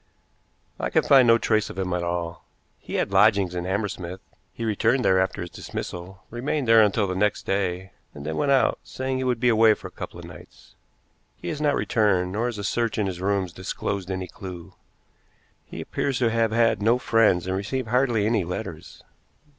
"I 0.79 0.89
can 0.89 1.03
find 1.03 1.27
no 1.27 1.37
trace 1.37 1.69
of 1.69 1.77
him 1.77 1.93
at 1.93 2.01
all. 2.01 2.43
He 2.79 2.95
had 2.95 3.11
lodgings 3.13 3.53
in 3.53 3.65
Hammersmith. 3.65 4.19
He 4.51 4.65
returned 4.65 5.05
there 5.05 5.19
after 5.19 5.41
his 5.41 5.51
dismissal, 5.51 6.23
remained 6.31 6.67
there 6.67 6.81
until 6.81 7.05
the 7.05 7.13
next 7.13 7.43
day, 7.45 7.91
and 8.15 8.25
then 8.25 8.35
went 8.35 8.51
out, 8.51 8.79
saying 8.81 9.17
he 9.17 9.23
would 9.23 9.39
be 9.39 9.49
away 9.49 9.75
for 9.75 9.89
a 9.89 9.91
couple 9.91 10.17
of 10.19 10.25
nights. 10.25 10.73
He 11.35 11.49
has 11.49 11.61
not 11.61 11.75
returned; 11.75 12.31
nor 12.31 12.47
has 12.47 12.57
a 12.57 12.63
search 12.63 12.97
in 12.97 13.05
his 13.05 13.21
rooms 13.21 13.53
disclosed 13.53 14.09
any 14.09 14.25
clew. 14.25 14.73
He 15.65 15.81
appears 15.81 16.17
to 16.17 16.31
have 16.31 16.51
had 16.51 16.81
no 16.81 16.97
friends 16.97 17.45
and 17.45 17.55
received 17.55 17.89
hardly 17.89 18.25
any 18.25 18.43
letters." 18.43 19.03